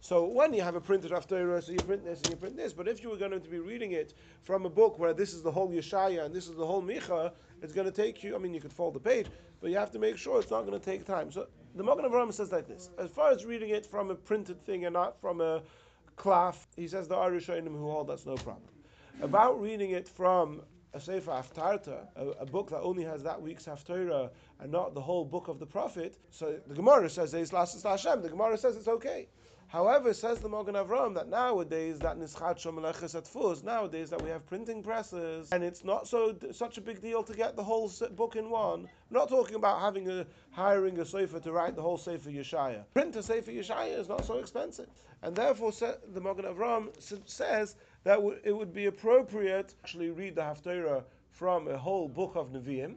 [0.05, 2.73] So when you have a printed Haftarah, so you print this and you print this,
[2.73, 4.13] but if you were going to be reading it
[4.43, 7.31] from a book where this is the whole Yeshaya and this is the whole Micha,
[7.63, 9.25] it's going to take you, I mean, you could fold the page,
[9.61, 11.31] but you have to make sure it's not going to take time.
[11.31, 14.63] So the Magen Avraham says like this, as far as reading it from a printed
[14.63, 15.63] thing and not from a
[16.17, 18.69] klaf, he says the Arishonim who hold that's no problem.
[19.23, 20.61] About reading it from
[20.93, 25.01] a Sefer Haftarta, a, a, book that only has that week's Haftarah and not the
[25.01, 27.31] whole book of the Prophet, so the Gemara says.
[27.31, 29.27] The Gemara says it's okay.
[29.75, 34.47] However, says the Magen Avram that nowadays that nischat shomeleches at nowadays that we have
[34.47, 38.37] printing presses, and it's not so such a big deal to get the whole book
[38.37, 38.87] in one.
[39.09, 42.85] We're not talking about having a hiring a sefer to write the whole sefer Yeshaya.
[42.93, 44.87] Print a sefer Yeshaya is not so expensive,
[45.23, 46.87] and therefore the Magen Avram
[47.29, 52.37] says that it would be appropriate to actually read the Haftarah from a whole book
[52.37, 52.95] of Nevi'im,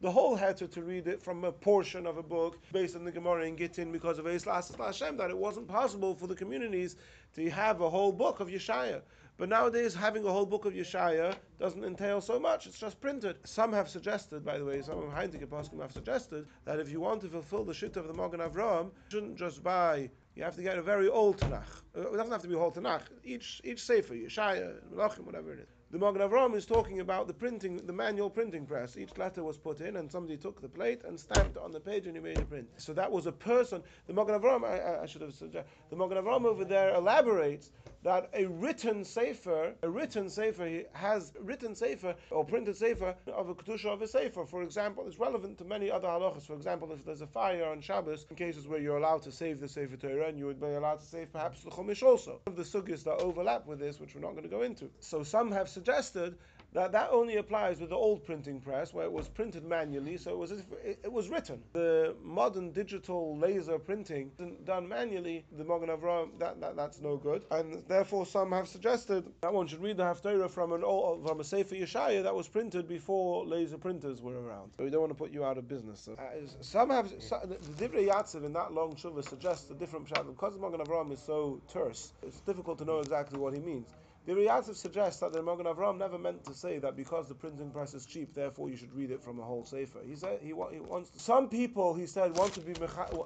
[0.00, 3.12] the whole heter to read it from a portion of a book based on the
[3.12, 6.96] Gemara in Gittin because of Eis Hashem, that it wasn't possible for the communities
[7.34, 9.02] to have a whole book of Yeshaya.
[9.36, 12.66] But nowadays, having a whole book of Yeshaya doesn't entail so much.
[12.66, 13.36] It's just printed.
[13.44, 17.00] Some have suggested, by the way, some of Heinrich Poskim have suggested that if you
[17.00, 20.10] want to fulfill the shit of the Magen Avram, you shouldn't just buy.
[20.34, 21.82] You have to get a very old Tanakh.
[21.94, 23.02] It doesn't have to be a whole Tanakh.
[23.24, 25.79] Each each sefer, Yeshaya, Melachim, whatever it is.
[25.92, 28.96] The Magen Avram is talking about the printing, the manual printing press.
[28.96, 31.80] Each letter was put in, and somebody took the plate and stamped it on the
[31.80, 32.68] page, and he made a print.
[32.76, 33.82] So that was a person.
[34.06, 35.68] The Magen Avram, I, I should have suggested.
[35.90, 41.74] The Magen Avram over there elaborates that a written sefer, a written sefer has written
[41.74, 44.44] sefer or printed sefer of a kedusha of a sefer.
[44.46, 46.46] For example, it's relevant to many other halachas.
[46.46, 49.60] For example, if there's a fire on Shabbos, in cases where you're allowed to save
[49.60, 52.40] the sefer Torah, and you would be allowed to save perhaps the chumash also.
[52.46, 54.88] Of the sugyas that overlap with this, which we're not going to go into.
[55.00, 56.36] So some have suggested
[56.72, 60.30] that that only applies with the old printing press where it was printed manually, so
[60.30, 60.64] it was it,
[61.02, 61.60] it, was written.
[61.72, 64.30] The modern digital laser printing
[64.64, 69.24] done manually, the Magen Avram, that, that that's no good, and therefore some have suggested
[69.40, 72.46] that one should read the Haftarah from an old, from a Sefer Yeshaya that was
[72.46, 74.70] printed before laser printers were around.
[74.76, 76.00] So we don't want to put you out of business.
[76.00, 76.24] So, uh,
[76.60, 80.54] some have some, the Divrei Yatziv in that long shuvah suggests a different pshat because
[80.54, 82.12] the Magen Avram is so terse.
[82.22, 83.88] It's difficult to know exactly what he means.
[84.30, 87.68] The Riyatziv suggests that the Magen Avram never meant to say that because the printing
[87.72, 89.98] press is cheap, therefore you should read it from a whole sefer.
[90.06, 91.94] He said he, he wants some people.
[91.94, 92.72] He said want to be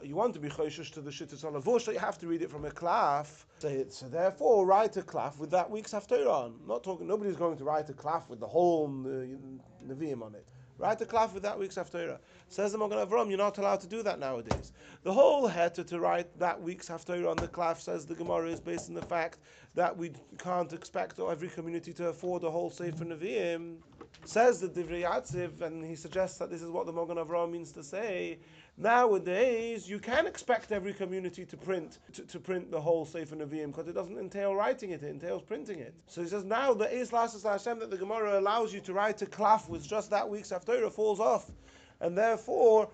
[0.03, 2.65] you want to be choishish to the shittus alavush, you have to read it from
[2.65, 3.45] a klaf.
[3.59, 6.55] So, so therefore write a klaf with that week's haftarah on.
[6.67, 7.07] Not talking.
[7.07, 10.47] Nobody's going to write a klaf with the whole uh, neviim on it.
[10.77, 12.19] Write a klaf with that week's haftarah.
[12.49, 14.73] Says the Magen Avram, you're not allowed to do that nowadays.
[15.05, 18.61] The whole heter to write that week's haftarah on the klaf says the Gemara is
[18.61, 19.39] based on the fact
[19.75, 23.77] that we can't expect every community to afford a whole Sefer Nevi'im.
[24.25, 27.83] Says the Divrei and he suggests that this is what the Magen Avraham means to
[27.85, 28.39] say.
[28.77, 33.67] Nowadays, you can expect every community to print to, to print the whole Sefer Nevi'im
[33.67, 35.95] because it doesn't entail writing it; it entails printing it.
[36.09, 39.27] So he says now the Is Hashem that the Gemara allows you to write a
[39.27, 41.53] klaf with just that week's Haftarah falls off,
[42.01, 42.91] and therefore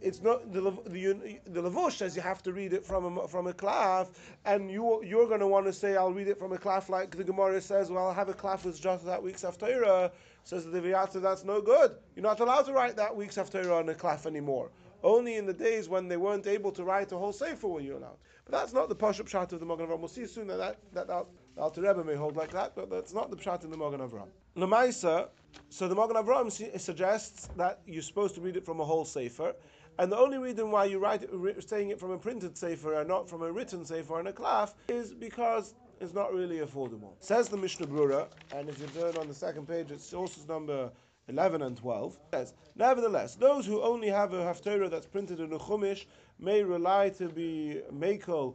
[0.00, 3.46] it's not the the, the Lavush says you have to read it from a, from
[3.46, 4.08] a klaf,
[4.46, 7.16] and you you're going to want to say I'll read it from a klaf like
[7.16, 7.88] the Gemara says.
[7.88, 10.10] Well, I'll have a klaf with just that week's haftarah.
[10.42, 11.92] Says the Viyata, that's no good.
[12.16, 14.70] You're not allowed to write that week's haftarah on a klaf anymore.
[15.02, 17.96] Only in the days when they weren't able to write a whole sefer were you
[17.96, 18.18] allowed.
[18.44, 19.98] But that's not the pashup shot of the Magen Avram.
[20.00, 23.12] We'll see soon that that, that, that Alter Rebbe may hold like that, but that's
[23.12, 24.28] not the pshat in the Magen Avram.
[24.56, 25.28] Lamaisa,
[25.68, 29.54] so the Magen Avram suggests that you're supposed to read it from a whole sefer,
[29.98, 31.24] and the only reason why you write
[31.60, 34.74] saying it from a printed sefer and not from a written sefer and a klaf
[34.88, 37.12] is because it's not really affordable.
[37.20, 40.90] Says the Mishnah Brura, and if you turn on the second page, it's sources number
[41.30, 42.18] 11 and 12.
[42.32, 46.04] Says, nevertheless, those who only have a haftarah that's printed in a chumash
[46.38, 48.54] may rely to be makel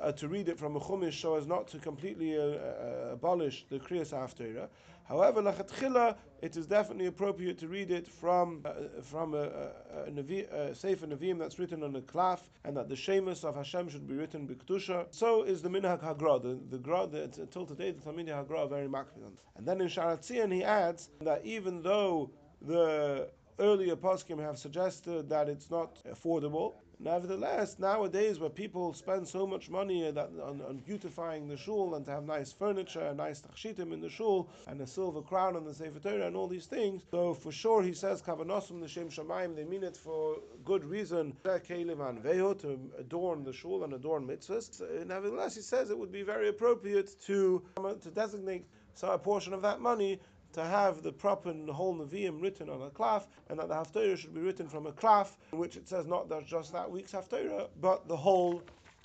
[0.00, 3.64] uh, to read it from a chumash so as not to completely uh, uh, abolish
[3.70, 4.68] the kriyas haftarah.
[5.08, 10.10] However, lachatchila, it is definitely appropriate to read it from uh, from a, a, a,
[10.10, 13.88] Nevi, a Sefer Nevi'im that's written on a klaf, and that the shemus of Hashem
[13.88, 15.06] should be written b'kedusha.
[15.10, 16.42] So is the minhag hagra.
[16.42, 19.30] The, the gra, the, until today, the Talmidei hagra are very makbid.
[19.56, 25.28] And then in Sha'ar HaTziyun he adds that even though the earlier poskim have suggested
[25.28, 30.78] that it's not affordable, Nevertheless, nowadays where people spend so much money that, on, on,
[30.78, 34.86] beautifying the shul and to have nice furniture, nice tachshitim in the shul, and a
[34.86, 38.22] silver crown on the Sefer Torah and all these things, so for sure he says
[38.22, 43.92] kavanosum the Shem Shemaim, they mean it for good reason, to adorn the shul and
[43.92, 45.06] adorn mitzvahs.
[45.06, 48.66] Nevertheless, he says it would be very appropriate to, to designate
[49.02, 50.18] a portion of that money
[50.56, 54.34] to have the proper whole Nevi'im written on a klaf, and that the Haftarah should
[54.34, 57.68] be written from a klaf, in which it says not that just that week's Haftarah,
[57.80, 58.62] but the whole,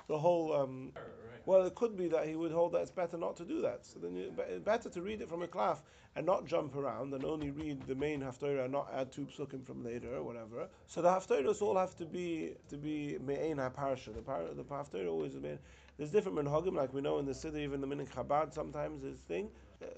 [0.07, 0.53] the whole.
[0.53, 0.93] Um,
[1.45, 3.85] well, it could be that he would hold that it's better not to do that.
[3.85, 5.79] So then it's better to read it from a klaf
[6.15, 9.65] and not jump around and only read the main haftarah and not add two psukim
[9.65, 10.67] from later or whatever.
[10.87, 14.13] So the haftarahs all have to be to be me'ein ha-parsha.
[14.13, 15.41] The, par, the haftarah always is
[15.97, 19.17] There's different minhagim, like we know in the city, even the minik Chabad sometimes is
[19.27, 19.49] thing.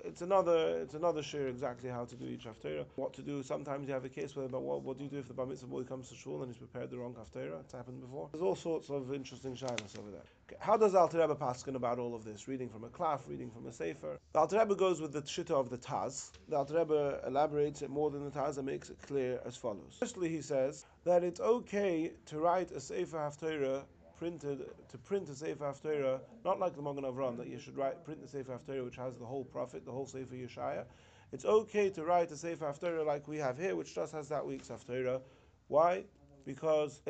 [0.03, 2.85] It's another it's another share exactly how to do each haftarah.
[2.95, 3.43] What to do?
[3.43, 5.45] Sometimes you have a case where, but what, what do you do if the bar
[5.45, 7.59] mitzvah boy comes to shul and he's prepared the wrong haftarah?
[7.61, 8.29] It's happened before.
[8.31, 10.23] There's all sorts of interesting shilas over there.
[10.47, 10.57] Okay.
[10.59, 12.47] How does Alter Rebbe paskin about all of this?
[12.47, 14.17] Reading from a klaf, reading from a sefer.
[14.33, 16.31] The Alter Rebbe goes with the shitta of the Taz.
[16.49, 19.97] The Alter Rebbe elaborates it more than the Taz and makes it clear as follows.
[19.99, 23.83] Firstly, he says that it's okay to write a sefer haftarah
[24.23, 28.05] printed to print a Sefer Haftarah, not like the Magen Avram that you should write
[28.05, 30.85] print the Sefer Haftarah which has the whole prophet, the whole Sefer Yeshaya.
[31.33, 34.45] It's okay to write a Sefer Haftarah like we have here, which just has that
[34.45, 35.19] week's Haftarah.
[35.67, 36.05] Why?
[36.45, 37.01] Because.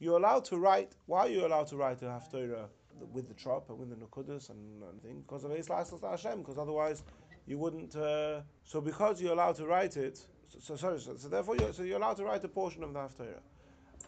[0.00, 0.94] You're allowed to write.
[1.04, 2.64] Why are you allowed to write a Haftarah
[3.12, 5.20] with the trop and with the Nukudas and, and thing?
[5.20, 6.38] Because of Hashem.
[6.38, 7.02] Because otherwise
[7.46, 7.94] you wouldn't.
[7.94, 10.16] Uh, so because you're allowed to write it.
[10.48, 10.98] So, so sorry.
[10.98, 13.42] So, so therefore, you're, so you're allowed to write a portion of the Haftarah.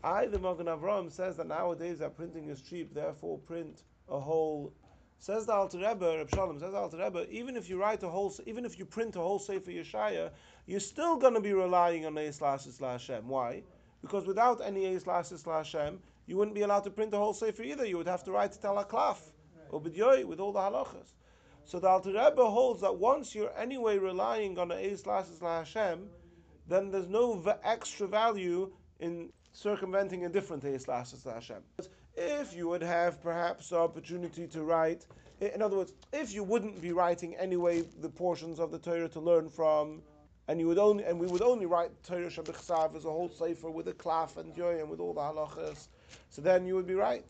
[0.02, 4.72] I, the Magen Avram, says that nowadays that printing is cheap, therefore print a whole.
[5.18, 8.08] Says the Alter Rebbe, Reb Shalom, says the Alter Rebbe, even if you write a
[8.08, 10.30] whole, even if you print a whole Sefer Yeshaya,
[10.66, 13.28] you're still going to be relying on Eis Lasis Hashem.
[13.28, 13.62] Why?
[14.00, 17.62] Because without any Eis Lasis Hashem, you wouldn't be allowed to print a whole Sefer
[17.62, 17.84] either.
[17.84, 19.18] You would have to write Tel HaKlaf,
[19.68, 21.12] or B'dyoy, with all the halachas.
[21.66, 26.08] So the Alter Rebbe holds that once you're anyway relying on Eis Lasis Hashem,
[26.66, 31.62] then there's no v- extra value in circumventing a different Eis Lasis Hashem.
[32.16, 35.06] If you would have perhaps the opportunity to write,
[35.40, 39.20] in other words, if you wouldn't be writing anyway the portions of the Torah to
[39.20, 40.02] learn from,
[40.48, 43.70] and you would only and we would only write Torah Shabbat as a whole sefer
[43.70, 45.88] with a klaf and and with all the halachas,
[46.28, 47.24] so then you would be right.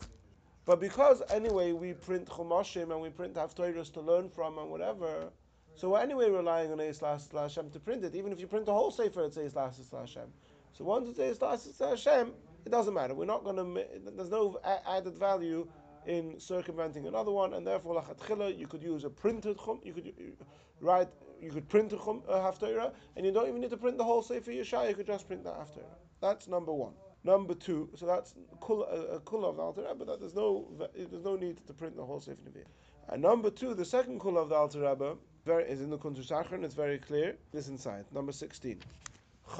[0.65, 5.31] But because anyway we print chumashim and we print haftorahs to learn from and whatever,
[5.75, 8.15] so we're anyway relying on Eis Hashem to print it.
[8.15, 10.27] Even if you print the whole sefer, it's Eis Hashem.
[10.73, 12.31] So once it says Lasis Hashem,
[12.65, 13.13] it doesn't matter.
[13.13, 13.85] We're not going to.
[14.15, 15.67] There's no added value
[16.05, 19.79] in circumventing another one, and therefore lachatchila you could use a printed chum.
[19.83, 20.43] You could uh,
[20.79, 21.09] write.
[21.41, 24.03] You could print a chum a haftarah, and you don't even need to print the
[24.03, 24.89] whole sefer Yeshaya.
[24.89, 25.95] You could just print the haftarah.
[26.21, 26.93] That's number one.
[27.23, 30.05] Number two, so that's a uh, kula of the Alter Rebbe.
[30.05, 32.65] That there's no there's no need to print the whole sefer Nevi'im.
[33.09, 36.31] And number two, the second kula of the Alter Rebbe very, is in the Kuntres
[36.31, 37.35] Achron, it's very clear.
[37.51, 38.79] This inside, number sixteen.
[39.51, 39.57] This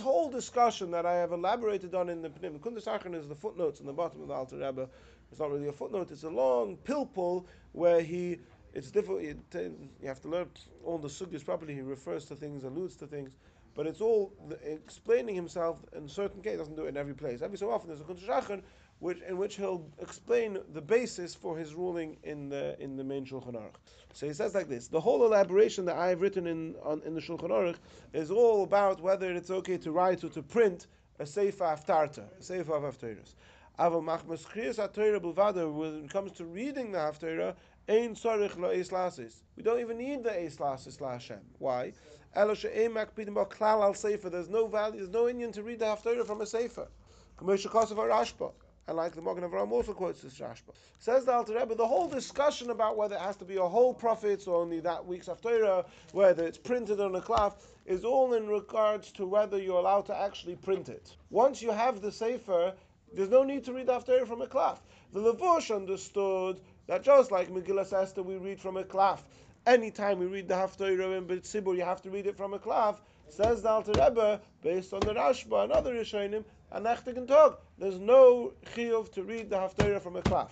[0.00, 3.80] whole discussion that I have elaborated on in the Pnim, Kuntres Achron is the footnotes
[3.80, 4.88] in the bottom of the Alter Rebbe.
[5.30, 8.38] It's not really a footnote, it's a long pilpul where he,
[8.72, 9.38] it's difficult, you,
[10.04, 10.48] have to learn
[10.82, 11.74] all the sugyas properly.
[11.74, 13.36] He refers to things, alludes to things,
[13.74, 14.32] but it's all
[14.64, 17.42] explaining himself in certain cases, doesn't do it in every place.
[17.42, 18.62] Every so often there's a Kuntres Achron
[19.00, 23.24] which, in which he'll explain the basis for his ruling in the in the main
[23.24, 23.74] Shulchan Aruch.
[24.12, 27.14] So he says like this: the whole elaboration that I have written in on, in
[27.14, 27.76] the Shulchan Aruch
[28.12, 30.86] is all about whether it's okay to write or to print
[31.18, 33.34] a Sefer Haftarta, a Sefer of Haftarahs.
[33.78, 34.44] Aval machmas
[35.74, 37.54] when it comes to reading the Haftarah,
[37.88, 39.42] ein sorich lo eis.
[39.56, 41.40] We don't even need the eis lasis la Hashem.
[41.58, 41.94] Why?
[42.34, 44.28] Elo she'em makpidim al Sefer.
[44.28, 46.88] There's no value, there's no inyan to read the Haftarah from a Sefer.
[47.38, 48.52] Kamosha Kosovo Rashba
[48.88, 50.74] and like the Magen Avram also quotes this Rashba.
[50.98, 53.94] Says the Alter Rebbe, the whole discussion about whether it has to be a whole
[53.94, 58.48] prophet or only that week's Haftarah, whether it's printed on a cloth, is all in
[58.48, 61.16] regards to whether you're allowed to actually print it.
[61.30, 62.74] Once you have the Sefer,
[63.12, 64.82] there's no need to read Haftarah from a cloth.
[65.12, 69.24] The Levush understood that just like Megillah Esther, we read from a cloth.
[69.66, 73.00] Anytime we read the Haftarah in B'tzibur, you have to read it from a cloth.
[73.28, 77.58] Says the Alter Rebbe, based on the Rashba and other Rishonim, and Nachtig Tog.
[77.78, 80.50] There's no chiyuv to read the Haftarah from a klaf.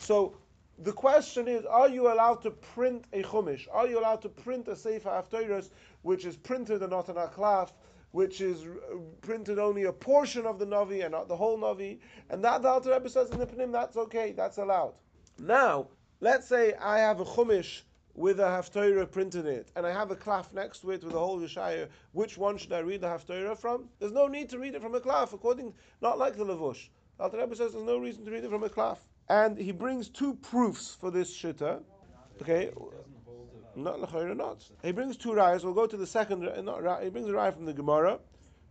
[0.00, 0.36] So
[0.78, 3.66] the question is, are you allowed to print a chumash?
[3.72, 5.70] Are you allowed to print a Sefer Haftarahs
[6.02, 7.72] which is printed and not an aklaf,
[8.12, 8.64] which is
[9.20, 11.98] printed only a portion of the Navi and not the whole Navi?
[12.30, 14.94] And that the Alter Rebbe says in the Pnim, that's okay, that's allowed.
[15.40, 15.88] Now,
[16.20, 17.82] let's say I have a chumash
[18.18, 21.14] with a Haftarah printed in it, and I have a klaf next to it with
[21.14, 23.88] a whole Yeshaya, which one should I read the Haftarah from?
[24.00, 26.88] There's no need to read it from a klaf, according, not like the Levush.
[27.20, 28.98] Alter Rebbe says there's no reason to read it from a klaf.
[29.28, 31.80] And he brings two proofs for this shitta.
[32.42, 32.72] Okay,
[33.76, 34.64] not lechayra, not.
[34.82, 35.62] He brings two rayas.
[35.62, 36.40] We'll go to the second.
[36.64, 38.18] Not, he brings a raya from the Gemara,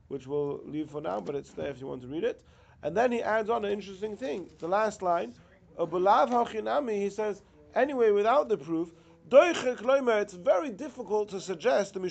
[0.10, 2.44] which we'll leave for now, but it's there if you want to read it.
[2.84, 4.50] And then he adds on an interesting thing.
[4.60, 5.36] The last line,
[5.80, 7.02] Obulav hachinami.
[7.02, 7.44] he says,
[7.76, 8.92] anyway, without the proof,
[9.30, 12.02] it's very difficult to suggest that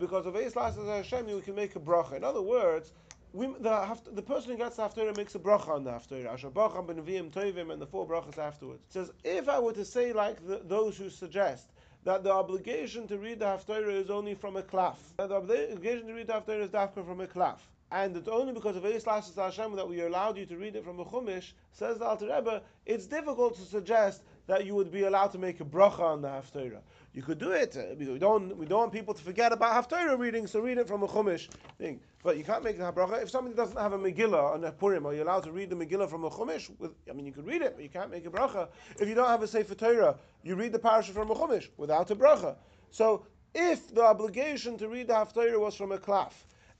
[0.00, 2.16] because of Eis Lasses Hashem, you can make a bracha.
[2.16, 2.92] In other words,
[3.32, 6.32] we, the, the person who gets the Haftarah makes a bracha on the Haftarah.
[6.32, 8.82] Asher bachar ben Nevi'im Tovim and the four brachas afterwards.
[8.88, 11.68] It says, if I were to say like the, those who suggest
[12.04, 16.06] that the obligation to read the Haftarah is only from a klaf, that the obligation
[16.08, 17.58] to read the Haftarah is dafka from a klaf,
[17.92, 20.98] and it's only because of Eis Hashem that we allowed you to read it from
[20.98, 25.32] a Chumash, says the Alter Rebbe, it's difficult to suggest that you would be allowed
[25.32, 26.80] to make a bracha on the Haftarah.
[27.14, 27.76] You could do it.
[27.76, 28.56] Uh, we don't.
[28.56, 31.48] We don't want people to forget about Haftarah reading, so read it from a Chumash
[31.78, 32.00] thing.
[32.22, 35.06] But you can't make a bracha if somebody doesn't have a Megillah on a Purim.
[35.06, 36.70] Are you allowed to read the Megillah from a Chumash?
[36.78, 38.68] With, I mean, you could read it, but you can't make a bracha.
[38.98, 42.10] If you don't have a Sefer Torah, you read the parasha from a Chumash without
[42.10, 42.56] a bracha.
[42.90, 46.32] So if the obligation to read the Haftarah was from a klaf,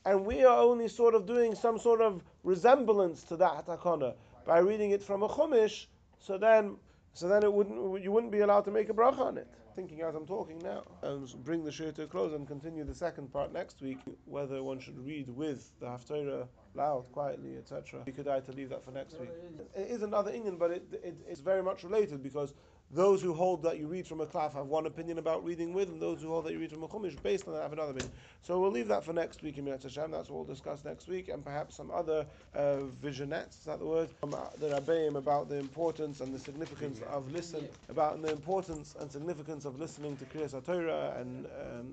[0.04, 4.14] and we are only sort of doing some sort of resemblance to that takana
[4.46, 5.86] by reading it from a chumash,
[6.18, 6.76] so then,
[7.14, 9.48] so then it wouldn't, you wouldn't be allowed to make a bracha on it.
[9.74, 12.94] Thinking as I'm talking now, and bring the shiur to a close and continue the
[12.94, 13.98] second part next week.
[14.26, 18.02] Whether one should read with the haftarah loud, quietly, etc.
[18.04, 19.30] We could to leave that for next week.
[19.74, 22.54] It is another inyan, but it, it, it's very much related because
[22.92, 25.88] those who hold that you read from a klaf have one opinion about reading with,
[25.88, 27.92] and those who hold that you read from a chumash based on that have another
[27.92, 28.12] opinion.
[28.42, 30.10] So we'll leave that for next week in Minat Hashem.
[30.10, 33.86] That's what we'll discuss next week, and perhaps some other uh, visionettes, is that the
[33.86, 34.10] word?
[34.20, 38.94] From uh, the Rabbeim about the importance and the significance of listen, about the importance
[39.00, 41.46] and significance of listening to Kriyas Torah and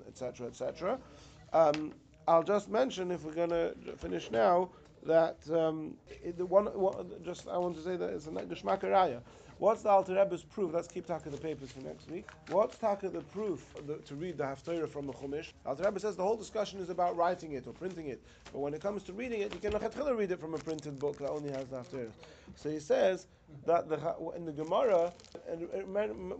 [0.06, 0.46] etc.
[0.46, 0.98] Um, etc.
[1.52, 1.92] Et um,
[2.28, 4.68] I'll just mention, if we're going to finish now,
[5.06, 5.94] that um,
[6.36, 8.82] the one, one, just I want to say that it's a Geshmak
[9.60, 10.72] What's the Alter Rebbe's proof?
[10.72, 12.24] Let's keep talking the papers for next week.
[12.48, 15.52] What's talking the proof the, to read the Haftarah from the Chumash?
[15.66, 18.22] Alter Rebbe says the whole discussion is about writing it or printing it.
[18.54, 19.72] But when it comes to reading it, you can
[20.16, 22.10] read it from a printed book that only has the Haftarah.
[22.56, 23.26] So he says
[23.66, 23.98] that the,
[24.34, 25.12] in the Gemara,
[25.46, 25.68] and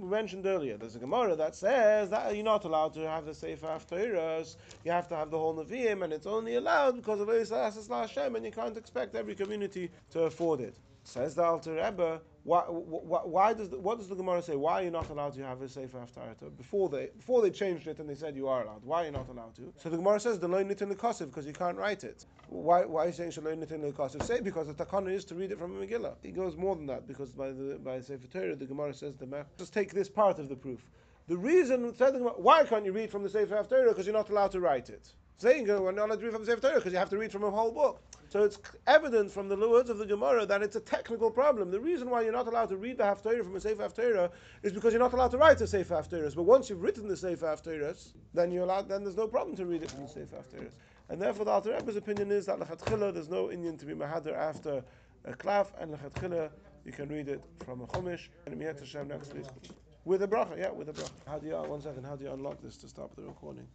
[0.00, 3.34] we mentioned earlier, there's a Gemara that says that you're not allowed to have the
[3.34, 7.28] Sefer Haftarahs, you have to have the whole Nevi'im, and it's only allowed because of
[7.28, 10.74] Hashem, and you can't expect every community to afford it.
[11.10, 14.54] Says the Alter Rebbe, why, why, why, does the, what does the Gemara say?
[14.54, 16.56] Why are you not allowed to have a Sefer Haftarah?
[16.56, 18.84] Before they before they changed it and they said you are allowed.
[18.84, 19.72] Why are you not allowed to?
[19.76, 22.26] So the Gemara says the loin it in the kosiv because you can't write it.
[22.48, 24.22] Why why are you saying shaloin it in the kosiv?
[24.22, 26.14] Say because the takana is to read it from a Megillah.
[26.22, 29.16] It goes more than that because by the by the Sefer Torah the Gemara says
[29.16, 29.46] the Mech.
[29.58, 30.88] Just take this part of the proof.
[31.26, 31.92] The reason
[32.36, 33.88] why can't you read from the Sefer Haftarah?
[33.88, 35.12] Because you're not allowed to write it.
[35.40, 37.32] Saying we're not allowed to read from the Sefer Torah because you have to read
[37.32, 38.02] from a whole book.
[38.28, 41.70] So it's evident from the words of the Gemara that it's a technical problem.
[41.70, 44.30] The reason why you're not allowed to read the Haftarah from a Sefer Haftarah
[44.62, 46.34] is because you're not allowed to write a Sefer Haftarah.
[46.36, 48.90] But once you've written the Sefer Haftarah, then you're allowed.
[48.90, 50.70] Then there's no problem to read it from the Sefer Haftarah.
[51.08, 54.36] And therefore, the Alter Rebbe's opinion is that lechatchila there's no inyan to be mahader
[54.36, 54.84] after
[55.24, 56.50] a klaf, and lechatchila
[56.84, 59.46] you can read it from a chumash and Miyat Hashem next week
[60.04, 60.58] with a bracha.
[60.58, 61.10] Yeah, with a bracha.
[61.26, 62.04] How do you one second?
[62.04, 63.66] How do you unlock this to stop the recording?